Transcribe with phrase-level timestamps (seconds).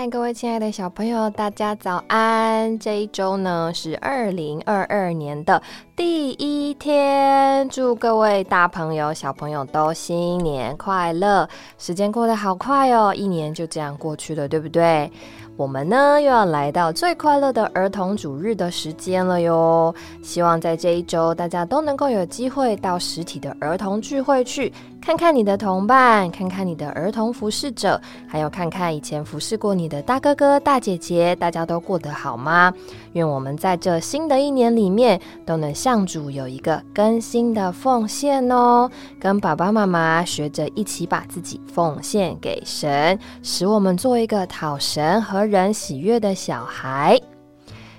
[0.00, 2.78] 嗨，各位亲爱的小朋友，大家早安！
[2.78, 5.62] 这一周呢是二零二二年的
[5.94, 11.46] 第一天，祝各位大朋友、小朋友都新年快乐！
[11.76, 15.12] 时间过得好快哦，一年就这样过去了，对不对？
[15.60, 19.94] 我们呢又要来到最快乐的儿童主日的时间了哟！
[20.22, 24.72] 希望在这一周，大家都能够有机会到实体的儿童聚会去，
[25.02, 32.72] 看看你的同伴，看看你的儿童服侍者，还有看看以前服侍过你的大哥哥、大姐姐，大家都过得好吗？
[33.12, 38.90] 愿我们在这新的一年里面，都能向主有一个更新的奉献哦！
[39.20, 47.20] 跟爸爸妈妈学着一起把自己奉献给神，使我们做一个讨神和人喜悦的小孩。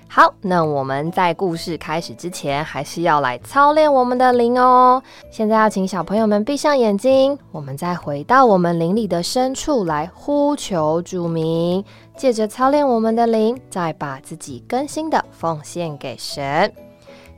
[0.08, 5.02] 好，那我们在故事开始之前，还是要来操练我们的灵哦。
[5.30, 11.82] 现在要请小朋友们闭上眼睛，我们再回到我们灵里的深处来呼求主名，
[12.14, 16.70] 借着操练我们的灵，再把自己更新的奉献给神。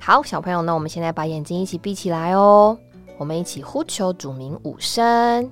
[0.01, 2.77] 好，小朋友呢，我们现在把眼睛一起闭起来哦，
[3.19, 5.49] 我们一起呼求主名五声。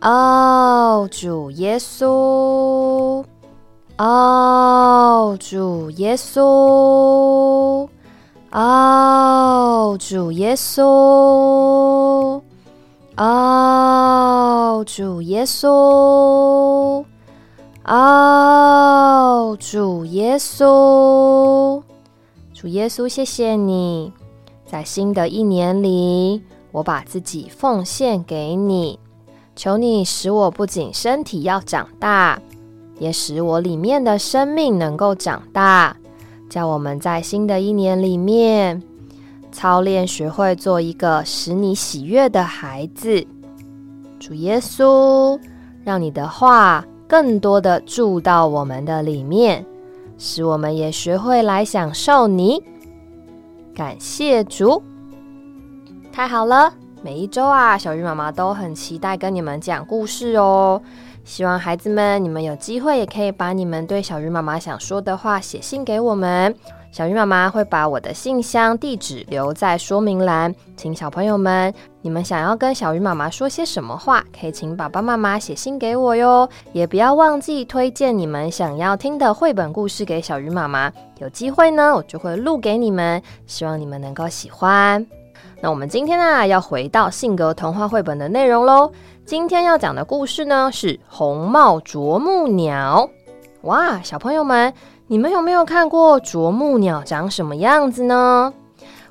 [0.00, 3.24] 哦，主耶稣。
[4.04, 7.88] 哦，主耶稣！
[8.50, 10.82] 哦，主耶稣！
[13.16, 17.04] 哦，主耶稣！
[17.84, 21.80] 哦，主耶稣！
[22.52, 24.12] 主耶稣，谢谢你，
[24.66, 26.42] 在新的一年里，
[26.72, 28.98] 我把自己奉献给你，
[29.54, 32.42] 求你使我不仅身体要长大。
[33.02, 35.96] 也使我里面的生命能够长大，
[36.48, 38.80] 叫我们在新的一年里面
[39.50, 43.26] 操练，学会做一个使你喜悦的孩子。
[44.20, 45.36] 主耶稣，
[45.82, 49.66] 让你的话更多的住到我们的里面，
[50.16, 52.62] 使我们也学会来享受你。
[53.74, 54.80] 感谢主，
[56.12, 56.72] 太好了！
[57.02, 60.80] 每一周啊，小鱼妈妈都很期待跟你们讲故事哦。
[61.24, 66.54] 希望孩子们，你们有机会也可以把你们对小鱼妈妈想说的话写信给我们。
[66.90, 71.72] 小鱼妈妈会把我的信箱地址留在说明栏，请小朋友们，
[72.02, 76.46] 你们想要跟小鱼妈妈说些什么话，可以请爸爸妈妈写信给我哟。
[76.72, 80.92] 也不要忘记推荐你们想要听的绘本故事给小鱼妈妈。
[81.18, 85.06] 有机会呢，我就会录给你们，希望你们能够喜欢。
[85.62, 88.92] 那我们今天呢，要回到性格童话绘本的内容喽。
[89.24, 93.08] 今天要讲的故事呢是红帽啄木鸟。
[93.62, 94.72] 哇，小朋友们，
[95.06, 98.52] 你们有没有看过啄木鸟长什么样子呢？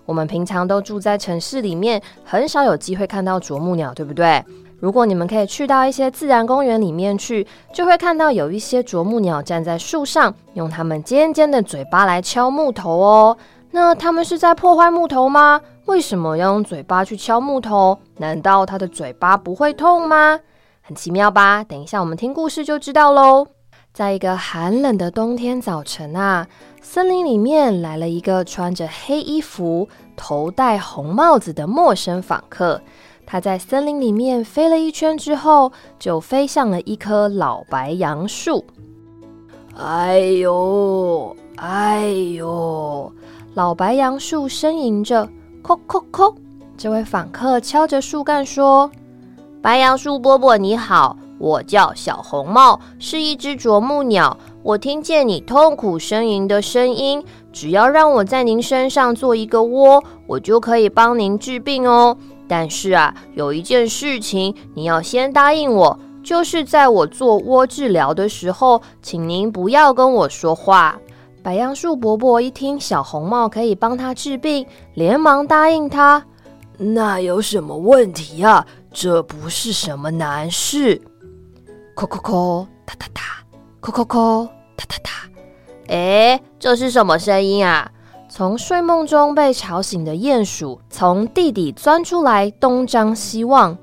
[0.05, 4.43] 我们平常都住在城市里面，很少有机会看到啄木鸟，对不对？
[4.79, 13.37] 如果你们可以去到一些自然公园里面去，就会看到有一些啄木鸟站在树上，用它们尖尖的嘴巴来敲木头哦。
[13.71, 15.61] 那它们是在破坏木头吗？
[15.85, 17.97] 为什么要用嘴巴去敲木头？
[18.17, 20.39] 难道他的嘴巴不会痛吗？
[20.81, 21.63] 很奇妙吧？
[21.63, 23.47] 等一下我们听故事就知道喽。
[23.93, 26.47] 在一个寒冷的冬天早晨啊，
[26.81, 32.81] 森林里面来了一个穿着黑衣服、头戴红帽子的陌生访客。
[33.25, 38.63] 他在森林里面飞了一圈之后，就飞向了一棵老白杨树。
[39.77, 43.11] 哎呦，哎呦！
[43.53, 45.27] 老白杨树呻吟着，
[45.63, 46.33] 叩叩叩。
[46.77, 48.89] 这位访客敲着树干说
[49.61, 54.35] ：“白杨树伯伯你好，我叫小红帽，是一只啄木鸟。
[54.63, 62.17] 我听见你痛苦呻吟的声音，只要让我在您身上做一个窝，我就可以帮您治病哦。
[62.47, 70.97] 但是啊，有一件事情你要先答应我，就是在我做窝治疗的时候，请您不要跟我说话。”
[71.43, 76.23] 白杨树伯伯一听小红帽可以帮他治病，连忙答应他。
[76.77, 78.65] 那有什么问题啊？
[78.91, 81.01] 这不是什么难事。
[81.95, 83.21] 叩叩叩，哒哒哒，
[83.81, 85.11] 叩叩叩，哒哒哒。
[85.87, 87.91] 哎，这是什么声音啊？
[88.29, 93.77] 从睡梦中被吵醒的鼹鼠从地底钻出来，东张西望。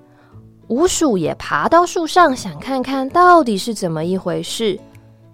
[0.68, 4.78] 鼯鼠也爬到树上，想看看到底是怎么一回事。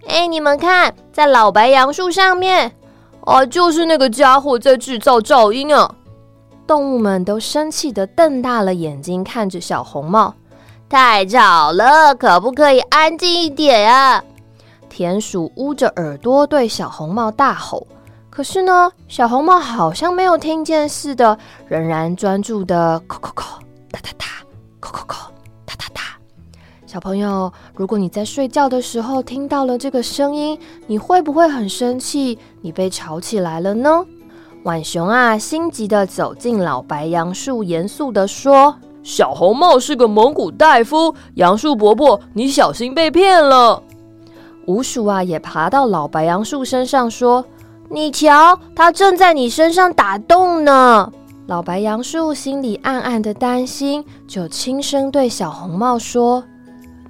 [0.06, 2.70] 哎，你们看，在老白杨树上面，
[3.24, 5.94] 啊，就是那个家伙在制造噪音啊！
[6.66, 10.34] 动物们都生气的瞪大了眼睛看着小红帽，
[10.88, 14.22] 太吵了，可不可以安静一点啊？
[14.88, 17.86] 田鼠捂着耳朵对小红帽大吼，
[18.30, 21.36] 可是呢，小红帽好像没有听见似的，
[21.66, 23.44] 仍然专注的叩叩叩，
[23.90, 24.26] 哒哒哒，
[24.80, 25.16] 叩叩叩，
[26.94, 30.56] 小朋友，如果你在睡觉的时候听到了这个声音，
[30.86, 32.38] 你会不会很生气？
[32.60, 34.06] 你被吵起来了呢？
[34.62, 43.82] 浣熊啊，心急的走进老白杨树，严肃的说：“小红帽是个蒙古大夫，杨树伯伯，你小心被骗了。”
[44.68, 47.44] 五鼠啊，也爬到老白杨树身上说
[47.90, 51.10] ：“你瞧，它正在你身上打洞呢。”
[51.48, 56.44] 老白杨树心里暗暗的担心，就轻声对小红帽说：“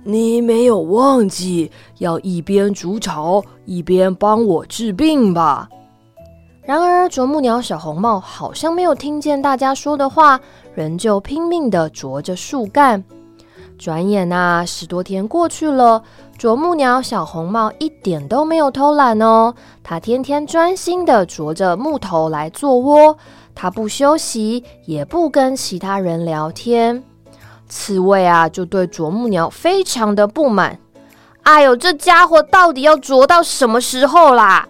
[0.05, 5.69] 你没有忘记要一边筑巢一边帮我治病吧？”
[6.63, 10.41] 然而，啄木鸟小红帽好像没有听见大家说的话，
[10.75, 13.05] 仍旧拼命地啄着树干。
[13.77, 16.03] 转眼啊，十多天过去了，
[16.39, 19.53] 啄木鸟小红帽一点都没有偷懒哦，
[19.83, 23.15] 它天天专心地啄着木头来做窝，
[23.55, 27.03] 它不休息，也不跟其他人聊天。
[27.69, 30.79] 刺猬啊，就对啄木鸟非常的不满。
[31.43, 34.69] 哎呦，这家伙到底要啄到什么时候啦？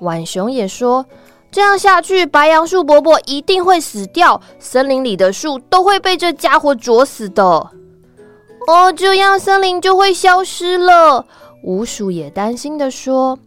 [0.00, 1.06] 浣熊也说
[1.50, 7.42] ：“这样下去，白杨树伯伯一定会死掉，森林里的树都会被这家伙啄死的。
[7.42, 11.24] 哦，这样森林就会消失了。”
[11.64, 13.38] 鼯鼠也担心的说。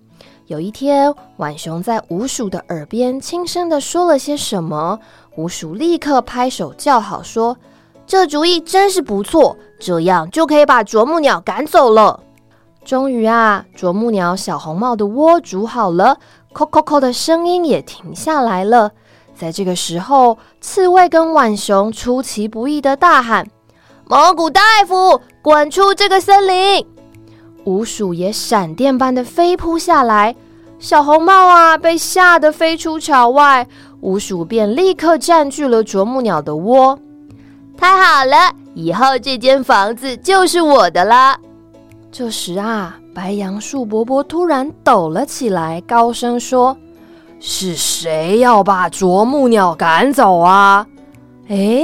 [0.48, 5.00] 有一天，浣熊在鼯鼠的耳边轻声的说了些什么，
[5.38, 7.56] 鼯鼠立刻拍手叫好，说
[8.10, 12.20] ：“这主意真是不错，这样就可以把啄木鸟赶走了。”
[12.84, 16.18] 终于啊，啄木鸟小红帽的窝煮好了。
[16.52, 18.90] 扣扣扣的声音也停下来了。
[19.36, 23.46] 在这个时候，刺猬跟浣熊出其不意的大喊
[24.10, 26.84] ：“蒙古大夫，滚出这个森林！”
[27.64, 30.36] 鼯鼠也闪电般的飞扑下来。
[30.80, 33.68] 小红帽啊，被吓得飞出巢外。
[34.02, 36.98] 鼯鼠便立刻占据了啄木鸟的窝。
[37.80, 41.40] 太好了，以后这间房子就是我的了。
[42.12, 42.96] 这时啊。
[43.12, 46.78] 白杨树伯伯突然抖了起来，高声说
[47.42, 50.88] ：“是谁要把啄木鸟赶走啊？”
[51.50, 51.84] 哎，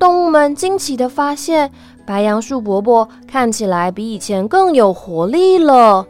[0.00, 1.70] 动物们惊奇的发现，
[2.04, 6.04] 白杨树伯伯看起来比以前更有活力了。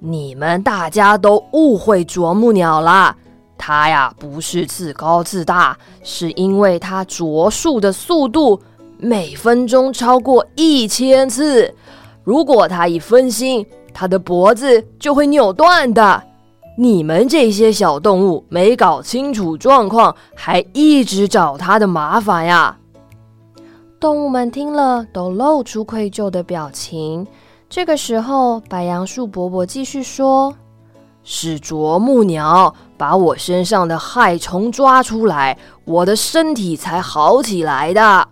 [0.00, 3.14] 你们大家都误会啄木鸟啦，
[3.58, 8.58] 它呀不是自高自大，是因为它啄树的速度
[8.96, 11.74] 每分钟超过一千次。
[12.24, 16.22] 如果他一分心，他的脖子就会扭断的。
[16.76, 22.78] 你们这些小动物没搞清楚状况，还一直找他的麻烦呀！
[23.98, 27.26] 动物们听了都露出愧疚的表情。
[27.68, 30.54] 这个时候，白杨树伯伯继续说
[31.24, 38.28] ：“是啄木鸟把我身上的害虫抓出来，我的身体才好起来的。”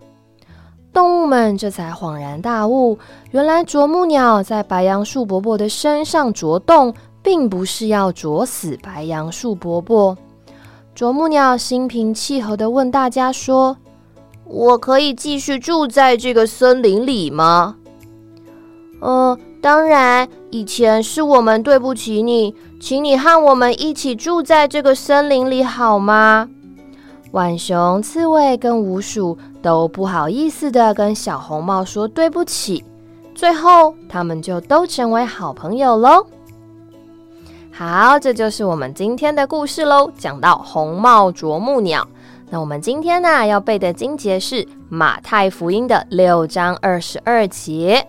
[0.92, 2.98] 动物们这才恍然大悟，
[3.30, 10.16] 原来啄木鸟在白杨树伯伯的身上啄洞，并不是要啄死白杨树伯伯。
[10.94, 13.76] 啄木鸟心平气和地问大家说
[14.48, 17.76] ：“我可以继续住在这个森林里吗
[19.02, 20.28] ？”“嗯，当然。
[20.52, 26.48] 以前是我们对不起你，请你和我们一起住在这个森林里好吗？”
[27.32, 32.84] 浣熊、刺猬跟鼯鼠都不好意思的跟小红帽说对不起，
[33.34, 36.24] 最后他们就都成为好朋友喽。
[37.72, 42.06] 好，这就是我们今天的故事喽，讲到红帽啄木鸟。
[42.48, 48.06] 那我们今天呢要背的经节是马太福音的六章二十二节：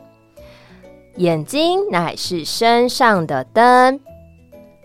[1.18, 4.00] 眼睛乃是身上的灯，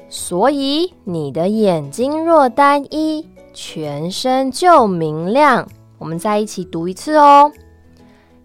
[0.08, 3.26] 所以你的眼睛若单一。
[3.54, 5.68] 全身就明亮。
[5.98, 7.52] 我们再一起读一次哦。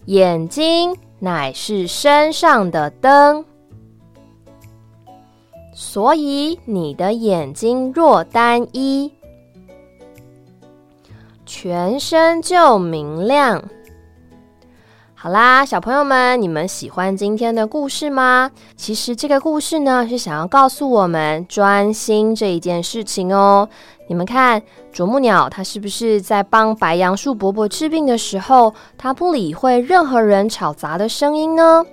[0.05, 3.45] 眼睛乃是身上的灯，
[5.73, 9.09] 所以你的眼睛若单一，
[11.45, 13.63] 全身就明亮。
[15.19, 18.51] 好啦，小朋友们，你们喜欢今天的故事吗？
[18.75, 23.67] 其实这个故事呢，是想要告诉我们专心这一件事情哦。
[24.07, 24.61] 你们看，
[24.93, 31.83] 啄木鸟它是不是在帮白杨树伯伯治病的时候，它不理会任何人吵杂的声音呢？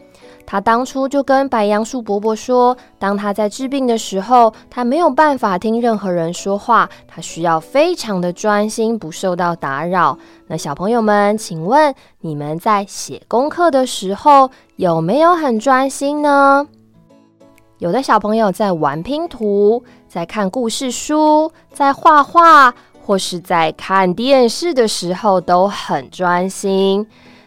[0.46, 10.18] 他当初就跟白杨树伯伯说，当他在治病的时候，他没有办法听任何人说话，他需要非常的专心，不受到打扰。
[10.46, 16.66] 那小朋友们，请问你们在写功课的时候有没有很专心呢？
[17.78, 22.72] 有的小朋友在玩拼图，在看故事书，在画画，
[23.04, 27.06] 或是在看电视的时候都很专心。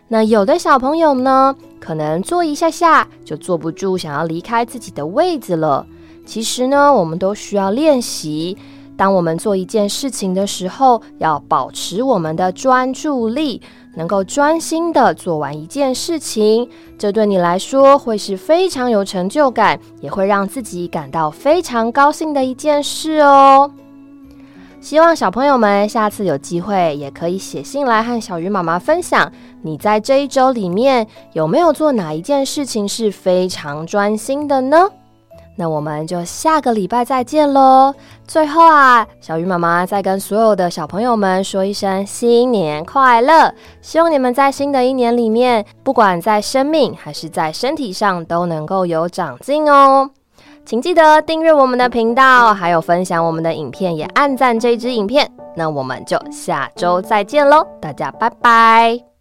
[0.10, 1.56] 那有的小朋友呢？
[1.80, 5.86] 可能坐一下下就坐不住，想要离开自己的位子了。
[6.26, 8.58] 其实呢，我们都需要练习。
[8.98, 13.62] 当我们做一件事情的时候，要保持我们的专注力，
[13.96, 16.68] 能够专心的做完一件事情，
[16.98, 23.72] 这对你来说会是非常有成就感，也会让自己感到非常高兴的一件事哦。
[24.80, 29.30] 希望小朋友们下次有机会也可以写信来和小鱼妈妈分享，
[29.62, 34.88] 你在这一周里面有没有做哪一件事情是非常专心的呢？
[35.60, 37.92] 那我们就下个礼拜再见喽！
[38.28, 43.52] 最后啊，小鱼妈妈再跟所有的小朋友们说一声新年快乐！
[43.82, 50.12] 希望你们在新的一年里面，不管在生命还是在身体上，都能够有长进哦！
[50.68, 55.26] 请记得订阅我们的频道，还有分享我们的影片，也按赞这支影片。
[55.56, 59.17] 那我们就下周再见喽，大家拜拜！